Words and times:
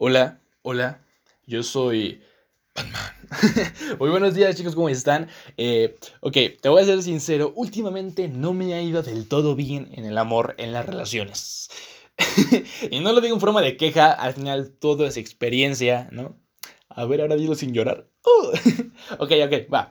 Hola, 0.00 0.40
hola, 0.62 1.04
yo 1.44 1.64
soy 1.64 2.22
Batman. 2.72 3.02
Muy 3.98 4.10
buenos 4.10 4.32
días 4.32 4.54
chicos, 4.54 4.76
¿cómo 4.76 4.88
están? 4.88 5.28
Eh, 5.56 5.96
ok, 6.20 6.36
te 6.60 6.68
voy 6.68 6.82
a 6.82 6.84
ser 6.84 7.02
sincero, 7.02 7.52
últimamente 7.56 8.28
no 8.28 8.54
me 8.54 8.74
ha 8.74 8.80
ido 8.80 9.02
del 9.02 9.26
todo 9.26 9.56
bien 9.56 9.88
en 9.92 10.04
el 10.04 10.16
amor, 10.16 10.54
en 10.58 10.72
las 10.72 10.86
relaciones. 10.86 11.70
y 12.92 13.00
no 13.00 13.12
lo 13.12 13.20
digo 13.20 13.34
en 13.34 13.40
forma 13.40 13.60
de 13.60 13.76
queja, 13.76 14.12
al 14.12 14.34
final 14.34 14.70
todo 14.70 15.04
es 15.04 15.16
experiencia, 15.16 16.08
¿no? 16.12 16.40
A 16.88 17.04
ver, 17.04 17.20
ahora 17.20 17.34
digo 17.34 17.56
sin 17.56 17.72
llorar. 17.72 18.08
Uh. 18.24 18.56
ok, 19.18 19.32
ok, 19.46 19.74
va. 19.74 19.90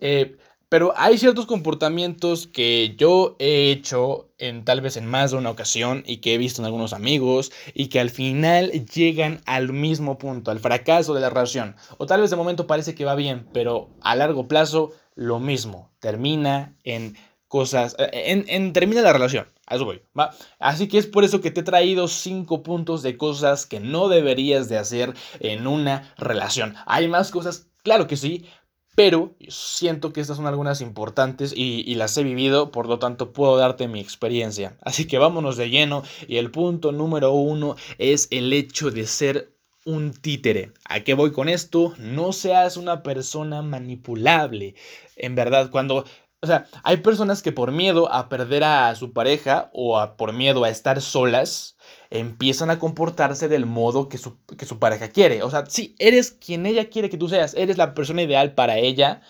Eh, 0.00 0.38
pero 0.68 0.92
hay 0.96 1.16
ciertos 1.18 1.46
comportamientos 1.46 2.46
que 2.46 2.94
yo 2.98 3.36
he 3.38 3.70
hecho 3.70 4.30
en 4.38 4.64
tal 4.64 4.80
vez 4.80 4.96
en 4.96 5.06
más 5.06 5.30
de 5.30 5.36
una 5.36 5.50
ocasión 5.50 6.02
y 6.06 6.18
que 6.18 6.34
he 6.34 6.38
visto 6.38 6.60
en 6.60 6.66
algunos 6.66 6.92
amigos 6.92 7.52
y 7.72 7.86
que 7.86 8.00
al 8.00 8.10
final 8.10 8.70
llegan 8.86 9.42
al 9.46 9.72
mismo 9.72 10.18
punto, 10.18 10.50
al 10.50 10.58
fracaso 10.58 11.14
de 11.14 11.20
la 11.20 11.30
relación. 11.30 11.76
O 11.98 12.06
tal 12.06 12.20
vez 12.20 12.30
de 12.30 12.36
momento 12.36 12.66
parece 12.66 12.94
que 12.94 13.04
va 13.04 13.14
bien, 13.14 13.46
pero 13.52 13.90
a 14.00 14.16
largo 14.16 14.48
plazo 14.48 14.92
lo 15.14 15.38
mismo, 15.38 15.90
termina 16.00 16.76
en 16.84 17.16
cosas, 17.48 17.94
eh, 17.98 18.10
en, 18.26 18.44
en 18.48 18.72
termina 18.72 19.02
la 19.02 19.12
relación. 19.12 19.48
A 19.68 19.76
eso 19.76 19.84
voy, 19.84 20.02
¿va? 20.18 20.30
Así 20.58 20.88
que 20.88 20.98
es 20.98 21.06
por 21.06 21.24
eso 21.24 21.40
que 21.40 21.50
te 21.50 21.60
he 21.60 21.64
traído 21.64 22.06
cinco 22.06 22.62
puntos 22.62 23.02
de 23.02 23.16
cosas 23.16 23.66
que 23.66 23.80
no 23.80 24.08
deberías 24.08 24.68
de 24.68 24.78
hacer 24.78 25.14
en 25.40 25.66
una 25.66 26.14
relación. 26.18 26.74
Hay 26.86 27.08
más 27.08 27.30
cosas, 27.30 27.68
claro 27.82 28.06
que 28.06 28.16
sí, 28.16 28.46
pero 28.96 29.34
siento 29.48 30.12
que 30.12 30.22
estas 30.22 30.38
son 30.38 30.46
algunas 30.46 30.80
importantes 30.80 31.52
y, 31.54 31.94
las 31.94 32.16
he 32.16 32.24
vivido, 32.24 32.72
por 32.72 32.88
lo 32.88 32.98
tanto 32.98 33.32
puedo 33.32 33.56
darte 33.58 33.88
mi 33.88 34.00
experiencia. 34.00 34.78
Así 34.80 35.06
que 35.06 35.18
vámonos 35.18 35.58
de 35.58 35.68
lleno 35.70 36.02
y 36.26 36.38
el 36.38 36.50
punto 36.50 36.92
número 36.92 37.32
uno 37.32 37.76
es 37.98 38.26
el 38.30 38.52
hecho 38.52 38.90
de 38.90 39.06
ser 39.06 39.52
un 39.84 40.12
títere. 40.12 40.72
¿A 40.88 41.00
qué 41.00 41.12
voy 41.12 41.30
con 41.30 41.48
esto? 41.50 41.92
No 41.98 42.32
seas 42.32 42.78
una 42.78 43.02
persona 43.02 43.60
manipulable. 43.60 44.74
En 45.14 45.34
verdad, 45.34 45.70
cuando 45.70 46.04
o 46.42 46.46
sea, 46.46 46.66
hay 46.82 46.98
personas 46.98 47.42
que 47.42 47.52
por 47.52 47.72
miedo 47.72 48.12
a 48.12 48.28
perder 48.28 48.64
a 48.64 48.94
su 48.94 49.12
pareja 49.12 49.70
o 49.72 50.16
por 50.16 50.32
miedo 50.32 50.64
a 50.64 50.68
estar 50.68 51.00
solas, 51.00 51.76
empiezan 52.10 52.70
a 52.70 52.78
comportarse 52.78 53.48
del 53.48 53.66
modo 53.66 54.08
que 54.08 54.18
su, 54.18 54.38
que 54.56 54.66
su 54.66 54.78
pareja 54.78 55.08
quiere. 55.08 55.42
O 55.42 55.50
sea, 55.50 55.66
sí, 55.66 55.96
eres 55.98 56.30
quien 56.32 56.66
ella 56.66 56.88
quiere 56.90 57.10
que 57.10 57.16
tú 57.16 57.28
seas, 57.28 57.54
eres 57.54 57.78
la 57.78 57.94
persona 57.94 58.22
ideal 58.22 58.54
para 58.54 58.78
ella, 58.78 59.22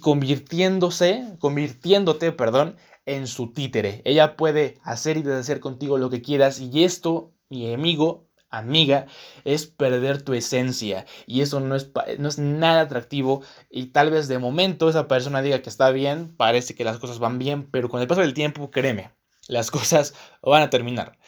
convirtiéndose, 0.00 1.36
convirtiéndote, 1.38 2.32
perdón, 2.32 2.76
en 3.04 3.26
su 3.26 3.52
títere. 3.52 4.02
Ella 4.04 4.36
puede 4.36 4.78
hacer 4.82 5.16
y 5.16 5.22
deshacer 5.22 5.60
contigo 5.60 5.98
lo 5.98 6.10
que 6.10 6.22
quieras 6.22 6.58
y 6.60 6.84
esto, 6.84 7.32
mi 7.48 7.72
amigo, 7.72 8.25
amiga, 8.58 9.06
es 9.44 9.66
perder 9.66 10.22
tu 10.22 10.34
esencia. 10.34 11.06
Y 11.26 11.40
eso 11.42 11.60
no 11.60 11.76
es, 11.76 11.90
no 12.18 12.28
es 12.28 12.38
nada 12.38 12.82
atractivo. 12.82 13.42
Y 13.70 13.86
tal 13.86 14.10
vez 14.10 14.28
de 14.28 14.38
momento 14.38 14.88
esa 14.88 15.08
persona 15.08 15.42
diga 15.42 15.62
que 15.62 15.70
está 15.70 15.90
bien, 15.90 16.34
parece 16.36 16.74
que 16.74 16.84
las 16.84 16.98
cosas 16.98 17.18
van 17.18 17.38
bien, 17.38 17.68
pero 17.70 17.88
con 17.88 18.00
el 18.00 18.06
paso 18.06 18.20
del 18.20 18.34
tiempo, 18.34 18.70
créeme, 18.70 19.12
las 19.48 19.70
cosas 19.72 20.14
van 20.42 20.62
a 20.62 20.70
terminar. 20.70 21.18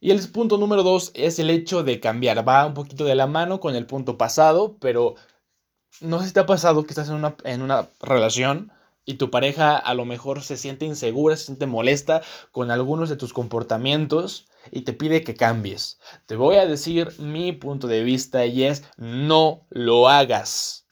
Y 0.00 0.12
el 0.12 0.28
punto 0.30 0.56
número 0.56 0.82
dos 0.82 1.12
es 1.14 1.38
el 1.38 1.50
hecho 1.50 1.82
de 1.82 2.00
cambiar. 2.00 2.46
Va 2.48 2.66
un 2.66 2.74
poquito 2.74 3.04
de 3.04 3.14
la 3.14 3.26
mano 3.26 3.60
con 3.60 3.76
el 3.76 3.86
punto 3.86 4.16
pasado, 4.16 4.78
pero 4.80 5.14
no 6.00 6.20
sé 6.20 6.28
si 6.28 6.32
te 6.32 6.40
ha 6.40 6.46
pasado 6.46 6.84
que 6.84 6.90
estás 6.90 7.08
en 7.10 7.16
una, 7.16 7.36
en 7.44 7.62
una 7.62 7.88
relación 8.00 8.72
y 9.04 9.14
tu 9.14 9.30
pareja 9.30 9.76
a 9.76 9.94
lo 9.94 10.04
mejor 10.04 10.42
se 10.42 10.56
siente 10.56 10.86
insegura, 10.86 11.36
se 11.36 11.46
siente 11.46 11.66
molesta 11.66 12.22
con 12.52 12.70
algunos 12.70 13.08
de 13.08 13.16
tus 13.16 13.32
comportamientos 13.32 14.46
y 14.70 14.82
te 14.82 14.92
pide 14.92 15.22
que 15.22 15.34
cambies. 15.34 15.98
Te 16.26 16.36
voy 16.36 16.56
a 16.56 16.66
decir 16.66 17.12
mi 17.18 17.52
punto 17.52 17.86
de 17.86 18.02
vista 18.02 18.46
y 18.46 18.64
es 18.64 18.84
no 18.96 19.66
lo 19.70 20.08
hagas. 20.08 20.86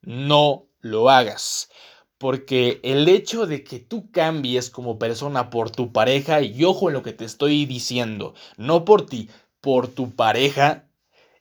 No 0.00 0.66
lo 0.80 1.10
hagas. 1.10 1.70
Porque 2.18 2.80
el 2.84 3.08
hecho 3.08 3.46
de 3.46 3.64
que 3.64 3.80
tú 3.80 4.10
cambies 4.10 4.70
como 4.70 4.98
persona 4.98 5.50
por 5.50 5.70
tu 5.70 5.92
pareja, 5.92 6.40
y 6.40 6.64
ojo 6.64 6.88
en 6.88 6.94
lo 6.94 7.02
que 7.02 7.12
te 7.12 7.24
estoy 7.24 7.66
diciendo, 7.66 8.34
no 8.56 8.84
por 8.84 9.06
ti, 9.06 9.28
por 9.60 9.88
tu 9.88 10.14
pareja, 10.14 10.88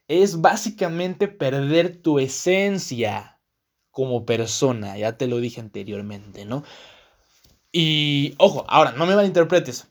es 0.07 0.41
básicamente 0.41 1.27
perder 1.27 2.01
tu 2.01 2.19
esencia 2.19 3.39
como 3.91 4.25
persona. 4.25 4.97
Ya 4.97 5.17
te 5.17 5.27
lo 5.27 5.37
dije 5.37 5.61
anteriormente, 5.61 6.45
¿no? 6.45 6.63
Y 7.71 8.35
ojo, 8.37 8.65
ahora, 8.67 8.91
no 8.93 9.05
me 9.05 9.15
malinterpretes. 9.15 9.87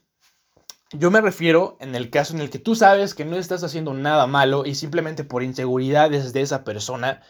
Yo 0.93 1.09
me 1.09 1.21
refiero 1.21 1.77
en 1.79 1.95
el 1.95 2.09
caso 2.09 2.33
en 2.33 2.41
el 2.41 2.49
que 2.49 2.59
tú 2.59 2.75
sabes 2.75 3.15
que 3.15 3.23
no 3.23 3.37
estás 3.37 3.63
haciendo 3.63 3.93
nada 3.93 4.27
malo 4.27 4.65
y 4.65 4.75
simplemente 4.75 5.23
por 5.23 5.41
inseguridades 5.41 6.33
de 6.33 6.41
esa 6.41 6.65
persona 6.65 7.21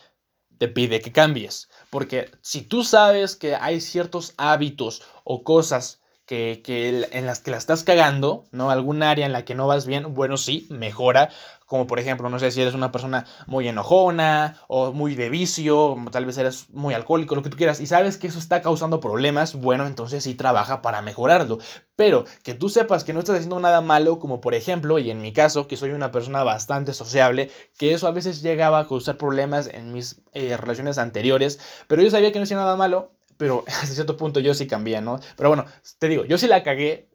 te 0.58 0.68
pide 0.68 1.00
que 1.00 1.12
cambies. 1.12 1.70
Porque 1.92 2.32
si 2.42 2.64
tú 2.64 2.84
sabes 2.84 3.36
que 3.36 3.56
hay 3.56 3.80
ciertos 3.80 4.34
hábitos 4.38 5.04
o 5.24 5.44
cosas 5.44 6.01
que, 6.32 7.08
en 7.12 7.26
las 7.26 7.40
que 7.40 7.52
la 7.52 7.58
estás 7.58 7.84
cagando, 7.84 8.46
¿no? 8.52 8.72
Algún 8.72 9.04
área 9.04 9.26
en 9.26 9.34
la 9.34 9.44
que 9.44 9.54
no 9.54 9.68
vas 9.68 9.86
bien, 9.86 10.14
bueno, 10.14 10.38
sí, 10.38 10.66
mejora, 10.70 11.30
como 11.66 11.88
por 11.88 12.00
ejemplo, 12.00 12.30
no 12.30 12.40
sé 12.40 12.52
si 12.52 12.62
eres 12.62 12.74
una 12.74 12.92
persona 12.92 13.26
muy 13.48 13.68
enojona 13.68 14.56
o 14.70 14.94
muy 14.94 15.16
de 15.16 15.30
vicio, 15.30 15.98
tal 16.12 16.26
vez 16.26 16.38
eres 16.38 16.70
muy 16.70 16.94
alcohólico, 16.94 17.36
lo 17.36 17.44
que 17.44 17.50
tú 17.50 17.58
quieras, 17.58 17.82
y 17.82 17.86
sabes 17.86 18.18
que 18.18 18.28
eso 18.28 18.40
está 18.40 18.62
causando 18.62 19.02
problemas, 19.02 19.56
bueno, 19.56 19.86
entonces 19.86 20.24
sí 20.24 20.34
trabaja 20.34 20.82
para 20.82 21.02
mejorarlo. 21.02 21.60
Pero 21.98 22.24
que 22.44 22.54
tú 22.54 22.70
sepas 22.70 23.04
que 23.04 23.12
no 23.12 23.20
estás 23.20 23.36
haciendo 23.36 23.60
nada 23.60 23.82
malo, 23.82 24.20
como 24.20 24.40
por 24.40 24.54
ejemplo, 24.54 25.00
y 25.00 25.12
en 25.12 25.22
mi 25.22 25.34
caso, 25.34 25.68
que 25.68 25.76
soy 25.76 25.92
una 25.92 26.12
persona 26.12 26.44
bastante 26.44 26.94
sociable, 26.94 27.52
que 27.78 27.94
eso 27.94 28.08
a 28.08 28.12
veces 28.12 28.42
llegaba 28.42 28.80
a 28.80 28.88
causar 28.88 29.18
problemas 29.18 29.68
en 29.68 29.92
mis 29.92 30.22
eh, 30.34 30.56
relaciones 30.56 30.98
anteriores, 30.98 31.60
pero 31.88 32.02
yo 32.02 32.10
sabía 32.10 32.32
que 32.32 32.40
no 32.40 32.44
hacía 32.44 32.58
nada 32.58 32.78
malo, 32.78 33.12
pero 33.42 33.64
hasta 33.68 33.88
cierto 33.88 34.18
punto 34.18 34.40
yo 34.40 34.54
sí 34.54 34.68
cambié, 34.68 35.02
¿no? 35.02 35.20
Pero 35.36 35.50
bueno, 35.50 35.66
te 35.98 36.08
digo, 36.08 36.26
yo 36.26 36.38
sí 36.38 36.46
la 36.46 36.62
cagué, 36.62 37.10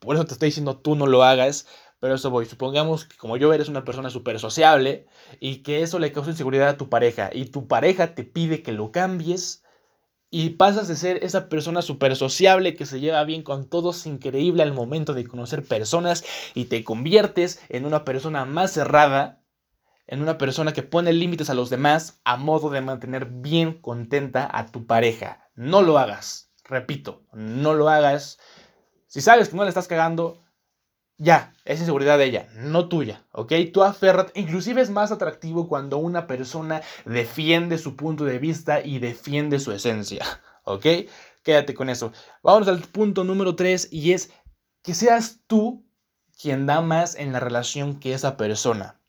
por 0.00 0.16
eso 0.16 0.26
te 0.26 0.32
estoy 0.32 0.48
diciendo 0.48 0.78
tú 0.78 0.96
no 0.96 1.06
lo 1.06 1.22
hagas, 1.22 1.68
pero 2.00 2.16
eso 2.16 2.28
voy, 2.28 2.44
supongamos 2.46 3.04
que 3.04 3.16
como 3.16 3.36
yo 3.36 3.54
eres 3.54 3.68
una 3.68 3.84
persona 3.84 4.10
súper 4.10 4.40
sociable 4.40 5.06
y 5.38 5.62
que 5.62 5.82
eso 5.82 6.00
le 6.00 6.10
causa 6.10 6.32
inseguridad 6.32 6.70
a 6.70 6.76
tu 6.76 6.88
pareja 6.88 7.30
y 7.32 7.44
tu 7.44 7.68
pareja 7.68 8.16
te 8.16 8.24
pide 8.24 8.62
que 8.62 8.72
lo 8.72 8.90
cambies 8.90 9.62
y 10.28 10.50
pasas 10.50 10.88
de 10.88 10.96
ser 10.96 11.22
esa 11.22 11.48
persona 11.48 11.82
súper 11.82 12.16
sociable 12.16 12.74
que 12.74 12.84
se 12.84 12.98
lleva 12.98 13.22
bien 13.22 13.44
con 13.44 13.68
todos, 13.70 14.06
increíble 14.06 14.64
al 14.64 14.72
momento 14.72 15.14
de 15.14 15.24
conocer 15.24 15.62
personas 15.62 16.24
y 16.54 16.64
te 16.64 16.82
conviertes 16.82 17.60
en 17.68 17.86
una 17.86 18.04
persona 18.04 18.44
más 18.44 18.72
cerrada, 18.72 19.43
en 20.06 20.22
una 20.22 20.38
persona 20.38 20.72
que 20.72 20.82
pone 20.82 21.12
límites 21.12 21.50
a 21.50 21.54
los 21.54 21.70
demás 21.70 22.20
a 22.24 22.36
modo 22.36 22.70
de 22.70 22.80
mantener 22.80 23.26
bien 23.26 23.80
contenta 23.80 24.48
a 24.52 24.66
tu 24.66 24.86
pareja. 24.86 25.48
No 25.54 25.82
lo 25.82 25.98
hagas, 25.98 26.50
repito, 26.64 27.24
no 27.32 27.74
lo 27.74 27.88
hagas. 27.88 28.38
Si 29.06 29.20
sabes 29.20 29.48
que 29.48 29.56
no 29.56 29.62
le 29.62 29.68
estás 29.68 29.88
cagando, 29.88 30.44
ya, 31.16 31.54
es 31.64 31.78
inseguridad 31.78 32.18
de 32.18 32.24
ella, 32.24 32.48
no 32.56 32.88
tuya, 32.88 33.24
¿ok? 33.30 33.52
Tú 33.72 33.82
aférrate, 33.84 34.38
inclusive 34.38 34.82
es 34.82 34.90
más 34.90 35.12
atractivo 35.12 35.68
cuando 35.68 35.98
una 35.98 36.26
persona 36.26 36.82
defiende 37.04 37.78
su 37.78 37.94
punto 37.94 38.24
de 38.24 38.38
vista 38.38 38.80
y 38.84 38.98
defiende 38.98 39.60
su 39.60 39.70
esencia, 39.70 40.24
¿ok? 40.64 40.86
Quédate 41.44 41.74
con 41.74 41.88
eso. 41.88 42.12
Vamos 42.42 42.66
al 42.68 42.80
punto 42.80 43.22
número 43.22 43.54
3 43.54 43.88
y 43.92 44.12
es 44.12 44.32
que 44.82 44.94
seas 44.94 45.40
tú 45.46 45.86
quien 46.40 46.66
da 46.66 46.80
más 46.80 47.14
en 47.14 47.32
la 47.32 47.40
relación 47.40 48.00
que 48.00 48.12
esa 48.12 48.36
persona. 48.36 49.00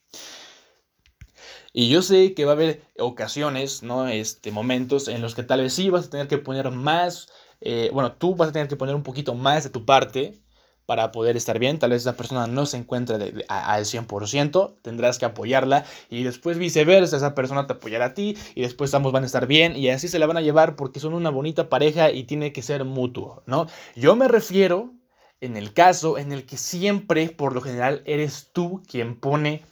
Y 1.78 1.90
yo 1.90 2.02
sé 2.02 2.34
que 2.34 2.46
va 2.46 2.54
a 2.54 2.56
haber 2.56 2.84
ocasiones, 2.98 3.84
¿no? 3.84 4.08
Este, 4.08 4.50
momentos 4.50 5.10
en 5.10 5.22
los 5.22 5.36
que 5.36 5.44
tal 5.44 5.60
vez 5.60 5.74
sí 5.74 5.90
vas 5.90 6.06
a 6.06 6.10
tener 6.10 6.30
que 6.30 6.38
poner 6.38 6.72
más, 6.72 7.28
eh, 7.60 7.90
bueno, 7.92 8.14
tú 8.14 8.34
vas 8.34 8.48
a 8.48 8.52
tener 8.54 8.70
que 8.70 8.78
poner 8.78 8.96
un 8.96 9.04
poquito 9.04 9.36
más 9.36 9.66
de 9.66 9.70
tu 9.70 9.84
parte, 9.84 10.40
para 10.86 11.12
poder 11.12 11.36
estar 11.36 11.60
bien. 11.60 11.78
Tal 11.78 11.90
vez 11.90 12.04
esa 12.04 12.16
persona 12.16 12.48
no 12.48 12.66
se 12.66 12.78
encuentre 12.78 13.46
al 13.50 13.86
100%, 13.86 14.78
tendrás 14.82 15.18
que 15.20 15.26
apoyarla 15.26 15.86
y 16.10 16.24
después 16.24 16.58
viceversa, 16.58 17.18
esa 17.18 17.36
persona 17.36 17.68
te 17.68 17.74
apoyará 17.74 18.06
a 18.06 18.14
ti 18.14 18.38
y 18.56 18.62
después 18.62 18.94
ambos 18.94 19.12
van 19.12 19.24
a 19.24 19.26
estar 19.26 19.48
bien 19.48 19.76
y 19.76 19.90
así 19.90 20.08
se 20.08 20.20
la 20.20 20.28
van 20.28 20.38
a 20.38 20.42
llevar 20.42 20.76
porque 20.76 21.00
son 21.00 21.14
una 21.14 21.30
bonita 21.30 21.70
pareja 21.70 22.12
y 22.12 22.24
tiene 22.24 22.54
que 22.54 22.62
ser 22.62 22.86
mutuo, 22.86 23.44
¿no? 23.48 23.68
Yo 23.96 24.16
me 24.16 24.28
refiero 24.28 24.94
en 25.42 25.58
el 25.58 25.74
caso 25.74 26.18
en 26.18 26.32
el 26.32 26.46
que 26.46 26.58
siempre, 26.58 27.30
por 27.30 27.54
lo 27.54 27.62
general, 27.62 28.02
eres 28.06 28.52
tú 28.54 28.82
quien 28.88 29.20
pone 29.20 29.64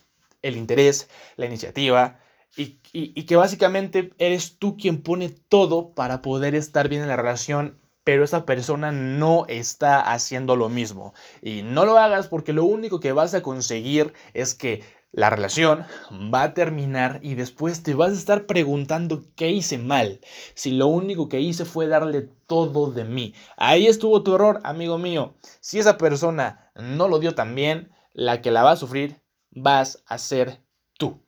el 0.44 0.58
interés, 0.58 1.10
la 1.36 1.48
iniciativa, 1.48 2.20
y, 2.56 3.24
que 3.26 3.36
básicamente 3.36 4.14
eres 4.20 4.60
tú 4.60 4.78
quien 4.78 5.02
pone 5.02 5.30
todo 5.30 5.96
para 5.96 6.22
poder 6.22 6.54
estar 6.54 6.88
bien 6.88 7.02
en 7.02 7.08
la 7.08 7.16
relación 7.16 7.80
pero 8.04 8.26
esa 8.26 8.46
persona 8.46 8.92
no 8.92 9.46
está 9.48 10.02
haciendo 10.12 10.58
lo 10.58 10.68
mismo. 10.68 11.14
Y 11.42 11.62
no 11.62 11.86
lo 11.86 11.98
hagas 11.98 12.28
porque 12.28 12.52
lo 12.52 12.66
único 12.66 13.00
que 13.00 13.14
vas 13.14 13.34
a 13.34 13.42
conseguir 13.42 14.12
es 14.34 14.56
que 14.56 14.84
la 15.14 15.30
relación 15.30 15.86
va 16.12 16.44
a 16.44 16.54
terminar 16.54 17.20
y 17.22 17.36
después 17.36 17.82
te 17.82 17.94
vas 17.94 18.12
a 18.12 18.16
estar 18.16 18.46
preguntando 18.46 19.24
qué 19.38 19.52
hice 19.52 19.78
mal, 19.78 20.20
si 20.54 20.72
lo 20.72 20.88
único 20.88 21.30
que 21.30 21.40
hice 21.40 21.64
fue 21.64 21.88
darle 21.88 22.28
todo 22.46 22.92
de 22.92 23.06
mí. 23.06 23.34
Ahí 23.56 23.88
estuvo 23.88 24.22
tu 24.22 24.36
error, 24.36 24.60
amigo 24.66 24.98
mío. 24.98 25.36
Si 25.62 25.80
esa 25.80 25.98
persona 25.98 26.72
no 26.76 27.08
lo 27.08 27.20
dio 27.20 27.36
tan 27.36 27.56
bien, 27.56 27.90
la 28.12 28.42
que 28.42 28.52
la 28.52 28.64
va 28.64 28.72
a 28.72 28.76
sufrir 28.76 29.23
vas 29.56 30.04
a 30.06 30.18
ser 30.18 30.62
tú. 30.98 31.24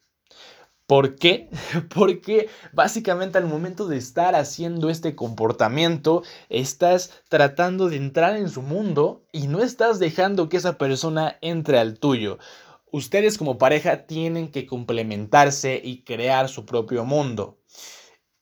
¿Por 0.88 1.16
qué? 1.16 1.50
Porque 1.94 2.50
básicamente 2.74 3.38
al 3.38 3.48
momento 3.48 3.88
de 3.88 3.98
estar 3.98 4.36
haciendo 4.36 4.90
este 4.90 5.16
comportamiento, 5.16 6.24
estás 6.50 7.12
tratando 7.30 7.90
de 7.90 7.98
entrar 7.98 8.36
en 8.36 8.50
su 8.50 8.62
mundo 8.62 9.24
y 9.32 9.48
no 9.48 9.64
estás 9.64 10.00
dejando 10.00 10.48
que 10.48 10.58
esa 10.58 10.78
persona 10.78 11.38
entre 11.42 11.80
al 11.80 11.98
tuyo. 11.98 12.38
Ustedes 12.92 13.38
como 13.38 13.58
pareja 13.58 14.06
tienen 14.06 14.52
que 14.52 14.68
complementarse 14.68 15.82
y 15.84 16.04
crear 16.04 16.50
su 16.50 16.66
propio 16.66 17.04
mundo. 17.04 17.58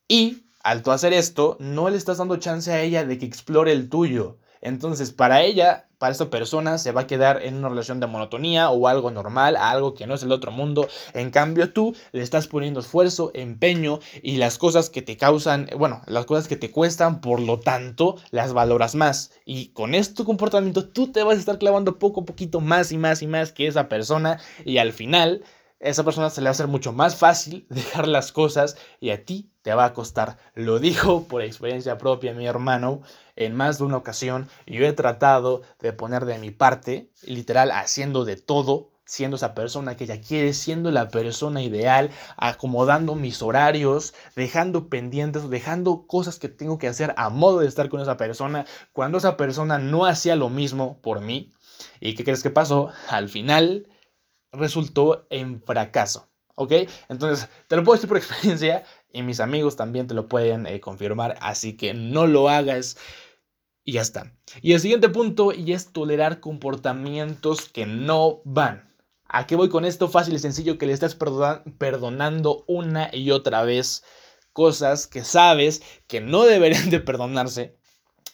Y 0.08 0.44
al 0.64 0.84
hacer 0.86 1.14
esto, 1.14 1.58
no 1.60 1.90
le 1.90 1.98
estás 1.98 2.18
dando 2.18 2.38
chance 2.38 2.72
a 2.72 2.82
ella 2.82 3.06
de 3.06 3.18
que 3.18 3.26
explore 3.26 3.72
el 3.72 3.90
tuyo. 3.90 4.38
Entonces, 4.62 5.12
para 5.12 5.42
ella, 5.42 5.90
para 6.04 6.30
persona, 6.30 6.78
se 6.80 6.92
va 6.92 7.02
a 7.02 7.08
quedar 7.08 7.42
en 7.44 7.56
una 7.56 7.70
relación 7.70 8.02
de 8.02 8.08
monotonía 8.08 8.70
o 8.70 8.90
algo 8.90 9.10
normal, 9.10 9.56
algo 9.56 9.94
que 9.94 10.06
no 10.06 10.16
es 10.16 10.24
el 10.24 10.34
otro 10.34 10.52
mundo. 10.52 10.90
En 11.14 11.32
cambio, 11.32 11.72
tú 11.72 11.96
le 12.12 12.22
estás 12.22 12.48
poniendo 12.48 12.82
esfuerzo, 12.82 13.32
empeño 13.34 14.00
y 14.22 14.36
las 14.36 14.58
cosas 14.58 14.90
que 14.90 15.02
te 15.02 15.16
causan, 15.16 15.70
bueno, 15.78 16.02
las 16.08 16.26
cosas 16.26 16.50
que 16.50 16.58
te 16.58 16.72
cuestan, 16.72 17.22
por 17.22 17.40
lo 17.40 17.58
tanto, 17.58 18.18
las 18.32 18.52
valoras 18.52 18.96
más. 18.96 19.32
Y 19.46 19.68
con 19.68 19.96
este 19.96 20.26
comportamiento, 20.26 20.90
tú 20.90 21.10
te 21.10 21.24
vas 21.24 21.38
a 21.38 21.40
estar 21.40 21.58
clavando 21.58 21.98
poco 22.00 22.20
a 22.20 22.26
poquito 22.26 22.60
más 22.60 22.92
y 22.92 22.98
más 22.98 23.22
y 23.22 23.28
más 23.28 23.54
que 23.54 23.68
esa 23.68 23.88
persona. 23.88 24.42
Y 24.66 24.80
al 24.80 24.92
final, 24.92 25.42
esa 25.84 26.04
persona 26.04 26.30
se 26.30 26.42
le 26.42 26.46
va 26.46 26.50
a 26.50 26.52
hacer 26.52 26.68
mucho 26.68 26.94
más 26.94 27.16
fácil 27.16 27.68
dejar 27.70 28.08
las 28.08 28.32
cosas 28.32 28.78
y 29.00 29.10
a 29.10 29.26
ti 29.26 29.52
te 29.62 29.74
va 29.74 29.86
a 29.86 29.94
costar. 29.94 30.38
Lo 30.56 30.80
dijo 30.80 31.28
por 31.28 31.42
experiencia 31.42 31.98
propia 31.98 32.34
mi 32.34 32.48
hermano 32.48 33.02
en 33.36 33.56
más 33.56 33.78
de 33.78 33.84
una 33.84 33.98
ocasión. 33.98 34.50
Yo 34.66 34.86
he 34.86 34.94
tratado 34.94 35.62
de 35.80 35.94
poner 35.94 36.26
de 36.26 36.40
mi 36.40 36.52
parte, 36.52 37.12
literal, 37.24 37.72
haciendo 37.72 38.24
de 38.24 38.38
todo, 38.38 38.92
siendo 39.06 39.36
esa 39.36 39.54
persona 39.54 39.98
que 39.98 40.06
ella 40.06 40.22
quiere, 40.22 40.54
siendo 40.54 40.90
la 40.90 41.10
persona 41.10 41.62
ideal, 41.62 42.10
acomodando 42.38 43.16
mis 43.16 43.42
horarios, 43.42 44.14
dejando 44.36 44.88
pendientes, 44.88 45.50
dejando 45.50 46.08
cosas 46.08 46.40
que 46.40 46.48
tengo 46.48 46.78
que 46.78 46.88
hacer 46.88 47.14
a 47.18 47.30
modo 47.30 47.60
de 47.60 47.68
estar 47.68 47.90
con 47.90 48.00
esa 48.00 48.16
persona, 48.16 48.66
cuando 48.94 49.18
esa 49.18 49.36
persona 49.36 49.80
no 49.80 50.06
hacía 50.06 50.38
lo 50.38 50.50
mismo 50.50 50.98
por 51.02 51.20
mí. 51.20 51.52
¿Y 52.00 52.16
qué 52.16 52.24
crees 52.24 52.44
que 52.44 52.50
pasó? 52.50 52.92
Al 53.10 53.28
final 53.28 53.88
resultó 54.54 55.28
en 55.30 55.62
fracaso. 55.62 56.30
¿Ok? 56.56 56.72
Entonces, 57.10 57.50
te 57.68 57.76
lo 57.76 57.84
puedo 57.84 57.96
decir 57.96 58.08
por 58.08 58.18
experiencia 58.20 58.84
y 59.12 59.24
mis 59.24 59.40
amigos 59.40 59.76
también 59.76 60.08
te 60.08 60.14
lo 60.14 60.28
pueden 60.28 60.68
eh, 60.68 60.80
confirmar, 60.80 61.38
así 61.42 61.76
que 61.76 61.94
no 61.94 62.28
lo 62.28 62.50
hagas 62.50 62.98
y 63.84 63.94
ya 63.94 64.02
está. 64.02 64.34
Y 64.62 64.74
el 64.74 64.80
siguiente 64.80 65.10
punto 65.10 65.52
y 65.52 65.74
es 65.74 65.92
tolerar 65.92 66.40
comportamientos 66.40 67.70
que 67.70 67.86
no 67.86 68.42
van. 68.46 68.94
¿A 69.28 69.48
qué 69.48 69.56
voy 69.56 69.70
con 69.70 69.84
esto? 69.84 70.10
Fácil 70.10 70.36
y 70.36 70.40
sencillo 70.40 70.78
que 70.78 70.86
le 70.86 70.94
estás 70.94 71.16
perdonando 71.16 72.64
una 72.68 73.10
y 73.12 73.32
otra 73.32 73.64
vez 73.64 74.04
cosas 74.54 75.08
que 75.08 75.24
sabes 75.24 75.82
que 76.08 76.22
no 76.22 76.44
deberían 76.44 76.92
de 76.92 77.00
perdonarse 77.00 77.76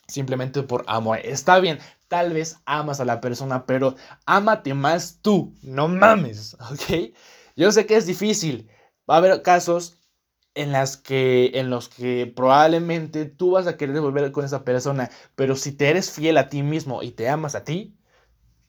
simplemente 0.07 0.61
por 0.63 0.83
amor. 0.87 1.19
Está 1.23 1.59
bien, 1.59 1.79
tal 2.09 2.33
vez 2.33 2.57
amas 2.65 2.99
a 2.99 3.05
la 3.05 3.21
persona, 3.21 3.65
pero 3.65 3.95
ámate 4.25 4.73
más 4.73 5.19
tú, 5.21 5.55
no 5.61 5.87
mames, 5.87 6.57
¿ok? 6.71 7.15
Yo 7.55 7.71
sé 7.71 7.85
que 7.85 7.95
es 7.95 8.05
difícil. 8.05 8.69
Va 9.09 9.15
a 9.15 9.17
haber 9.19 9.41
casos 9.41 9.99
en, 10.55 10.71
las 10.71 10.97
que, 10.97 11.51
en 11.55 11.69
los 11.69 11.87
que 11.87 12.31
probablemente 12.35 13.25
tú 13.25 13.51
vas 13.51 13.67
a 13.67 13.77
querer 13.77 14.01
volver 14.01 14.31
con 14.31 14.43
esa 14.43 14.65
persona, 14.65 15.09
pero 15.35 15.55
si 15.55 15.71
te 15.71 15.89
eres 15.89 16.11
fiel 16.11 16.37
a 16.37 16.49
ti 16.49 16.63
mismo 16.63 17.01
y 17.03 17.11
te 17.11 17.29
amas 17.29 17.55
a 17.55 17.63
ti, 17.63 17.95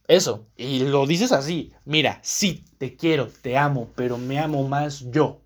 eso, 0.06 0.48
y 0.56 0.80
lo 0.80 1.06
dices 1.06 1.32
así, 1.32 1.72
mira, 1.84 2.18
sí, 2.22 2.64
te 2.78 2.96
quiero, 2.96 3.28
te 3.28 3.56
amo, 3.56 3.90
pero 3.94 4.18
me 4.18 4.38
amo 4.38 4.66
más 4.66 5.04
yo. 5.10 5.42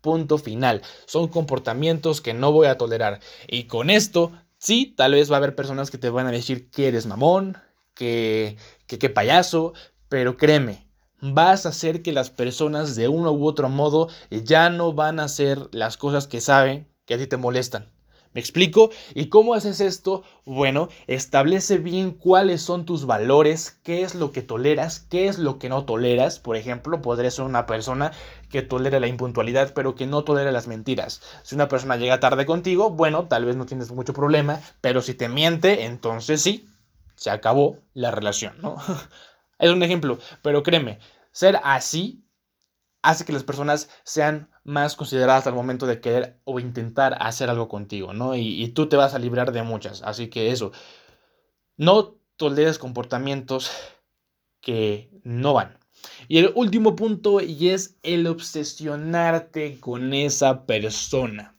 Punto 0.00 0.38
final. 0.38 0.82
Son 1.06 1.28
comportamientos 1.28 2.20
que 2.20 2.34
no 2.34 2.52
voy 2.52 2.66
a 2.66 2.76
tolerar. 2.78 3.20
Y 3.48 3.64
con 3.64 3.90
esto 3.90 4.32
Sí, 4.64 4.94
tal 4.96 5.12
vez 5.12 5.30
va 5.30 5.34
a 5.36 5.38
haber 5.40 5.54
personas 5.54 5.90
que 5.90 5.98
te 5.98 6.08
van 6.08 6.26
a 6.26 6.30
decir 6.30 6.70
que 6.70 6.88
eres 6.88 7.04
mamón, 7.04 7.58
que, 7.92 8.56
que, 8.86 9.10
payaso, 9.10 9.74
pero 10.08 10.38
créeme, 10.38 10.88
vas 11.20 11.66
a 11.66 11.68
hacer 11.68 12.00
que 12.00 12.12
las 12.12 12.30
personas 12.30 12.96
de 12.96 13.08
uno 13.08 13.30
u 13.32 13.46
otro 13.46 13.68
modo 13.68 14.08
ya 14.30 14.70
no 14.70 14.94
van 14.94 15.20
a 15.20 15.24
hacer 15.24 15.68
las 15.72 15.98
cosas 15.98 16.26
que 16.26 16.40
saben 16.40 16.88
que 17.04 17.12
a 17.12 17.18
ti 17.18 17.26
te 17.26 17.36
molestan. 17.36 17.92
¿Me 18.34 18.40
explico? 18.40 18.90
¿Y 19.14 19.28
cómo 19.28 19.54
haces 19.54 19.80
esto? 19.80 20.24
Bueno, 20.44 20.88
establece 21.06 21.78
bien 21.78 22.10
cuáles 22.10 22.62
son 22.62 22.84
tus 22.84 23.06
valores, 23.06 23.78
qué 23.84 24.02
es 24.02 24.16
lo 24.16 24.32
que 24.32 24.42
toleras, 24.42 25.06
qué 25.08 25.28
es 25.28 25.38
lo 25.38 25.60
que 25.60 25.68
no 25.68 25.84
toleras. 25.84 26.40
Por 26.40 26.56
ejemplo, 26.56 27.00
podría 27.00 27.30
ser 27.30 27.44
una 27.44 27.66
persona 27.66 28.10
que 28.50 28.62
tolera 28.62 28.98
la 28.98 29.06
impuntualidad, 29.06 29.72
pero 29.72 29.94
que 29.94 30.06
no 30.06 30.24
tolera 30.24 30.50
las 30.50 30.66
mentiras. 30.66 31.22
Si 31.44 31.54
una 31.54 31.68
persona 31.68 31.96
llega 31.96 32.18
tarde 32.18 32.44
contigo, 32.44 32.90
bueno, 32.90 33.28
tal 33.28 33.44
vez 33.44 33.54
no 33.54 33.66
tienes 33.66 33.92
mucho 33.92 34.12
problema, 34.12 34.60
pero 34.80 35.00
si 35.00 35.14
te 35.14 35.28
miente, 35.28 35.84
entonces 35.84 36.42
sí, 36.42 36.68
se 37.14 37.30
acabó 37.30 37.78
la 37.94 38.10
relación, 38.10 38.54
¿no? 38.60 38.76
es 39.60 39.70
un 39.70 39.84
ejemplo, 39.84 40.18
pero 40.42 40.64
créeme, 40.64 40.98
ser 41.30 41.60
así 41.62 42.23
hace 43.04 43.26
que 43.26 43.34
las 43.34 43.44
personas 43.44 43.90
sean 44.02 44.48
más 44.64 44.96
consideradas 44.96 45.46
al 45.46 45.54
momento 45.54 45.86
de 45.86 46.00
querer 46.00 46.40
o 46.44 46.58
intentar 46.58 47.18
hacer 47.20 47.50
algo 47.50 47.68
contigo, 47.68 48.14
¿no? 48.14 48.34
Y, 48.34 48.66
tú 48.68 48.88
te 48.88 48.96
vas 48.96 49.14
a 49.14 49.18
librar 49.18 49.52
de 49.52 49.62
muchas. 49.62 50.02
Así 50.02 50.28
que 50.28 50.50
eso, 50.50 50.72
no 51.76 52.16
toleres 52.36 52.78
comportamientos 52.78 53.70
que 54.62 55.10
no 55.22 55.52
van. 55.52 55.78
Y 56.28 56.38
el 56.38 56.52
último 56.54 56.96
punto 56.96 57.42
y 57.42 57.68
es 57.68 57.96
el 58.02 58.26
obsesionarte 58.26 59.78
con 59.80 60.14
esa 60.14 60.64
persona. 60.64 61.54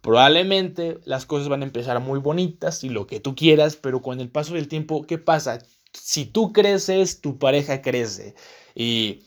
Probablemente 0.00 1.00
las 1.04 1.26
cosas 1.26 1.48
van 1.48 1.62
a 1.62 1.66
empezar 1.66 1.98
muy 1.98 2.20
bonitas 2.20 2.84
y 2.84 2.88
lo 2.88 3.08
que 3.08 3.18
tú 3.18 3.34
quieras, 3.34 3.74
pero 3.74 4.00
con 4.00 4.20
el 4.20 4.30
paso 4.30 4.54
del 4.54 4.68
tiempo, 4.68 5.02
¿qué 5.08 5.18
pasa? 5.18 5.58
Si 5.92 6.24
tú 6.24 6.52
creces, 6.52 7.20
tu 7.20 7.38
pareja 7.38 7.82
crece. 7.82 8.36
Y 8.76 9.24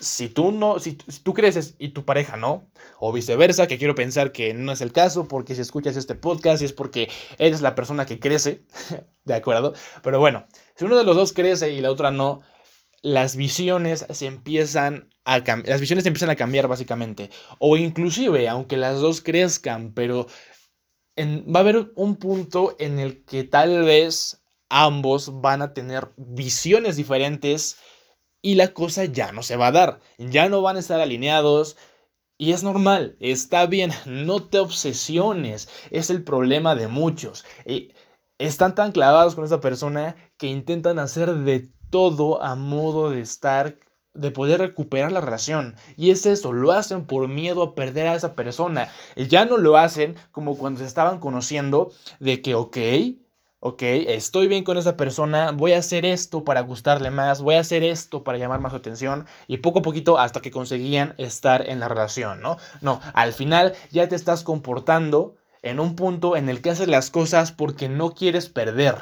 si 0.00 0.28
tú 0.28 0.52
no, 0.52 0.78
si, 0.78 0.94
tú 0.94 1.34
creces 1.34 1.74
y 1.78 1.88
tu 1.88 2.04
pareja 2.04 2.36
no, 2.36 2.70
o 2.98 3.12
viceversa, 3.12 3.66
que 3.66 3.78
quiero 3.78 3.94
pensar 3.94 4.32
que 4.32 4.54
no 4.54 4.72
es 4.72 4.80
el 4.80 4.92
caso, 4.92 5.26
porque 5.28 5.54
si 5.54 5.60
escuchas 5.60 5.96
este 5.96 6.14
podcast 6.14 6.62
es 6.62 6.72
porque 6.72 7.08
eres 7.38 7.60
la 7.60 7.74
persona 7.74 8.06
que 8.06 8.20
crece, 8.20 8.62
¿de 9.24 9.34
acuerdo? 9.34 9.74
Pero 10.02 10.20
bueno, 10.20 10.46
si 10.76 10.84
uno 10.84 10.96
de 10.96 11.04
los 11.04 11.16
dos 11.16 11.32
crece 11.32 11.72
y 11.72 11.80
la 11.80 11.90
otra 11.90 12.10
no, 12.10 12.40
las 13.02 13.36
visiones 13.36 14.06
se 14.10 14.26
empiezan 14.26 15.08
a 15.24 15.38
las 15.38 15.80
visiones 15.80 16.04
se 16.04 16.08
empiezan 16.08 16.30
a 16.30 16.36
cambiar 16.36 16.68
básicamente, 16.68 17.30
o 17.58 17.76
inclusive, 17.76 18.48
aunque 18.48 18.76
las 18.76 19.00
dos 19.00 19.20
crezcan, 19.20 19.92
pero 19.92 20.26
va 21.18 21.60
a 21.60 21.62
haber 21.62 21.90
un 21.96 22.16
punto 22.16 22.76
en 22.78 22.98
el 22.98 23.24
que 23.24 23.44
tal 23.44 23.84
vez 23.84 24.42
ambos 24.68 25.40
van 25.40 25.62
a 25.62 25.74
tener 25.74 26.08
visiones 26.16 26.96
diferentes, 26.96 27.76
y 28.42 28.54
la 28.54 28.68
cosa 28.74 29.04
ya 29.04 29.32
no 29.32 29.42
se 29.42 29.56
va 29.56 29.68
a 29.68 29.72
dar, 29.72 30.00
ya 30.18 30.48
no 30.48 30.62
van 30.62 30.76
a 30.76 30.80
estar 30.80 31.00
alineados 31.00 31.76
y 32.36 32.52
es 32.52 32.62
normal, 32.62 33.16
está 33.20 33.66
bien, 33.66 33.90
no 34.06 34.44
te 34.44 34.60
obsesiones, 34.60 35.68
es 35.90 36.10
el 36.10 36.22
problema 36.22 36.76
de 36.76 36.86
muchos. 36.86 37.44
Eh, 37.64 37.92
están 38.38 38.76
tan 38.76 38.92
clavados 38.92 39.34
con 39.34 39.44
esa 39.44 39.60
persona 39.60 40.14
que 40.36 40.46
intentan 40.46 41.00
hacer 41.00 41.34
de 41.34 41.68
todo 41.90 42.40
a 42.42 42.54
modo 42.54 43.10
de 43.10 43.20
estar 43.20 43.76
de 44.14 44.30
poder 44.30 44.60
recuperar 44.60 45.12
la 45.12 45.20
relación. 45.20 45.76
Y 45.96 46.10
es 46.10 46.26
eso, 46.26 46.52
lo 46.52 46.72
hacen 46.72 47.06
por 47.06 47.28
miedo 47.28 47.62
a 47.62 47.74
perder 47.74 48.08
a 48.08 48.14
esa 48.14 48.34
persona. 48.34 48.90
Ya 49.16 49.44
no 49.44 49.58
lo 49.58 49.76
hacen 49.76 50.16
como 50.32 50.56
cuando 50.58 50.80
se 50.80 50.86
estaban 50.86 51.20
conociendo 51.20 51.92
de 52.18 52.42
que, 52.42 52.54
ok, 52.54 52.76
ok, 53.60 53.82
estoy 53.82 54.46
bien 54.48 54.64
con 54.64 54.78
esa 54.78 54.96
persona, 54.96 55.50
voy 55.52 55.72
a 55.72 55.78
hacer 55.78 56.04
esto 56.04 56.44
para 56.44 56.60
gustarle 56.60 57.10
más, 57.10 57.40
voy 57.40 57.56
a 57.56 57.60
hacer 57.60 57.82
esto 57.82 58.22
para 58.22 58.38
llamar 58.38 58.60
más 58.60 58.72
su 58.72 58.76
atención 58.76 59.26
y 59.46 59.58
poco 59.58 59.80
a 59.80 59.82
poquito 59.82 60.18
hasta 60.18 60.40
que 60.40 60.50
conseguían 60.50 61.14
estar 61.18 61.68
en 61.68 61.80
la 61.80 61.88
relación, 61.88 62.40
¿no? 62.40 62.56
No, 62.80 63.00
al 63.14 63.32
final 63.32 63.74
ya 63.90 64.08
te 64.08 64.16
estás 64.16 64.44
comportando 64.44 65.36
en 65.62 65.80
un 65.80 65.96
punto 65.96 66.36
en 66.36 66.48
el 66.48 66.62
que 66.62 66.70
haces 66.70 66.88
las 66.88 67.10
cosas 67.10 67.52
porque 67.52 67.88
no 67.88 68.14
quieres 68.14 68.48
perder. 68.48 68.96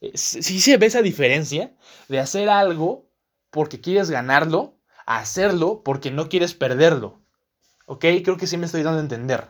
Eh, 0.00 0.12
si 0.14 0.60
se 0.60 0.78
ve 0.78 0.86
esa 0.86 1.02
diferencia 1.02 1.74
de 2.08 2.20
hacer 2.20 2.48
algo 2.48 3.06
porque 3.50 3.80
quieres 3.80 4.10
ganarlo, 4.10 4.76
a 5.06 5.18
hacerlo 5.18 5.82
porque 5.84 6.10
no 6.10 6.28
quieres 6.28 6.54
perderlo. 6.54 7.20
¿Ok? 7.86 8.04
Creo 8.24 8.36
que 8.36 8.46
sí 8.46 8.56
me 8.56 8.66
estoy 8.66 8.82
dando 8.82 9.00
a 9.00 9.02
entender. 9.02 9.48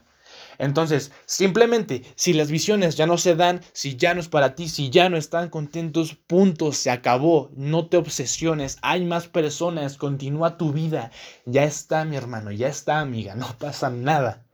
Entonces, 0.60 1.10
simplemente, 1.24 2.04
si 2.16 2.34
las 2.34 2.50
visiones 2.50 2.94
ya 2.94 3.06
no 3.06 3.16
se 3.16 3.34
dan, 3.34 3.62
si 3.72 3.96
ya 3.96 4.12
no 4.12 4.20
es 4.20 4.28
para 4.28 4.54
ti, 4.54 4.68
si 4.68 4.90
ya 4.90 5.08
no 5.08 5.16
están 5.16 5.48
contentos, 5.48 6.14
punto, 6.14 6.72
se 6.72 6.90
acabó. 6.90 7.50
No 7.56 7.88
te 7.88 7.96
obsesiones, 7.96 8.76
hay 8.82 9.06
más 9.06 9.26
personas, 9.26 9.96
continúa 9.96 10.58
tu 10.58 10.70
vida. 10.74 11.12
Ya 11.46 11.64
está, 11.64 12.04
mi 12.04 12.16
hermano, 12.16 12.52
ya 12.52 12.68
está, 12.68 13.00
amiga, 13.00 13.34
no 13.34 13.46
pasa 13.58 13.88
nada. 13.88 14.44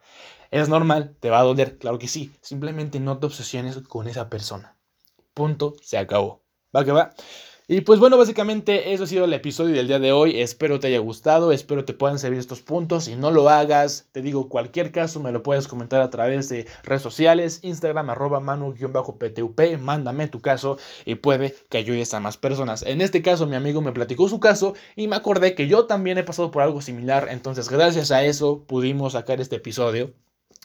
Es 0.52 0.68
normal, 0.68 1.16
te 1.18 1.28
va 1.28 1.40
a 1.40 1.42
doler, 1.42 1.76
claro 1.76 1.98
que 1.98 2.06
sí. 2.06 2.30
Simplemente 2.40 3.00
no 3.00 3.18
te 3.18 3.26
obsesiones 3.26 3.76
con 3.88 4.06
esa 4.06 4.30
persona. 4.30 4.76
Punto, 5.34 5.74
se 5.82 5.98
acabó. 5.98 6.44
Va 6.74 6.84
que 6.84 6.92
va. 6.92 7.14
Y 7.68 7.80
pues 7.80 7.98
bueno, 7.98 8.16
básicamente 8.16 8.92
eso 8.92 9.02
ha 9.02 9.06
sido 9.08 9.24
el 9.24 9.32
episodio 9.32 9.74
del 9.74 9.88
día 9.88 9.98
de 9.98 10.12
hoy. 10.12 10.40
Espero 10.40 10.78
te 10.78 10.86
haya 10.86 11.00
gustado, 11.00 11.50
espero 11.50 11.84
te 11.84 11.94
puedan 11.94 12.20
servir 12.20 12.38
estos 12.38 12.62
puntos. 12.62 13.06
Si 13.06 13.16
no 13.16 13.32
lo 13.32 13.48
hagas, 13.48 14.06
te 14.12 14.22
digo, 14.22 14.48
cualquier 14.48 14.92
caso 14.92 15.18
me 15.18 15.32
lo 15.32 15.42
puedes 15.42 15.66
comentar 15.66 16.00
a 16.00 16.08
través 16.08 16.48
de 16.48 16.68
redes 16.84 17.02
sociales, 17.02 17.58
Instagram, 17.62 18.08
arroba 18.10 18.38
manu-ptup, 18.38 19.80
mándame 19.80 20.28
tu 20.28 20.40
caso 20.40 20.78
y 21.04 21.16
puede 21.16 21.56
que 21.68 21.78
ayudes 21.78 22.14
a 22.14 22.20
más 22.20 22.36
personas. 22.36 22.84
En 22.84 23.00
este 23.00 23.20
caso, 23.20 23.48
mi 23.48 23.56
amigo 23.56 23.80
me 23.80 23.90
platicó 23.90 24.28
su 24.28 24.38
caso 24.38 24.74
y 24.94 25.08
me 25.08 25.16
acordé 25.16 25.56
que 25.56 25.66
yo 25.66 25.86
también 25.86 26.18
he 26.18 26.22
pasado 26.22 26.52
por 26.52 26.62
algo 26.62 26.80
similar. 26.82 27.26
Entonces, 27.32 27.68
gracias 27.68 28.12
a 28.12 28.24
eso 28.24 28.62
pudimos 28.64 29.14
sacar 29.14 29.40
este 29.40 29.56
episodio. 29.56 30.12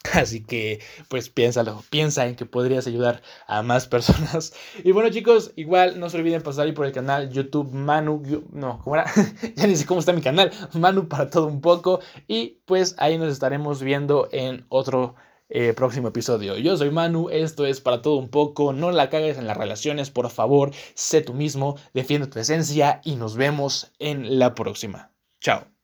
Así 0.14 0.44
que, 0.44 0.80
pues 1.10 1.30
piénsalo, 1.30 1.84
piensa 1.90 2.28
en 2.28 2.36
que 2.36 2.46
podrías 2.46 2.88
ayudar 2.88 3.22
a 3.48 3.62
más 3.62 3.88
personas. 3.88 4.54
Y 4.84 4.92
bueno, 4.92 5.10
chicos, 5.10 5.52
igual 5.56 6.00
no 6.00 6.10
se 6.10 6.18
olviden 6.18 6.42
pasar 6.42 6.66
ahí 6.66 6.72
por 6.72 6.86
el 6.86 6.92
canal 6.92 7.30
YouTube 7.30 7.72
Manu. 7.72 8.22
No, 8.52 8.80
¿cómo 8.84 8.96
era? 8.96 9.06
ya 9.56 9.68
ni 9.68 9.76
sé 9.76 9.86
cómo 9.86 10.00
está 10.00 10.14
mi 10.14 10.22
canal. 10.22 10.52
Manu 10.74 11.08
para 11.08 11.30
todo 11.30 11.48
un 11.48 11.62
poco. 11.62 12.00
Y 12.28 12.62
pues 12.66 12.96
ahí 12.98 13.18
nos 13.18 13.32
estaremos 13.32 13.84
viendo 13.84 14.28
en 14.32 14.66
otro 14.70 15.16
eh, 15.50 15.74
próximo 15.74 16.08
episodio. 16.08 16.58
Yo 16.58 16.78
soy 16.78 16.90
Manu, 16.90 17.30
esto 17.30 17.66
es 17.66 17.82
para 17.82 18.02
todo 18.02 18.16
un 18.16 18.30
poco. 18.30 18.74
No 18.74 18.92
la 18.92 19.10
cagues 19.10 19.38
en 19.38 19.48
las 19.48 19.58
relaciones, 19.58 20.10
por 20.10 20.30
favor. 20.30 20.72
Sé 20.96 21.22
tú 21.22 21.34
mismo, 21.34 21.78
defiende 21.94 22.28
tu 22.28 22.40
esencia 22.40 23.02
y 23.04 23.16
nos 23.16 23.36
vemos 23.36 23.92
en 24.00 24.40
la 24.40 24.56
próxima. 24.56 25.12
Chao. 25.42 25.81